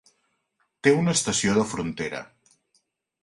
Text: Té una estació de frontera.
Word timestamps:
Té 0.87 0.93
una 1.01 1.13
estació 1.17 1.53
de 1.57 1.65
frontera. 1.73 2.21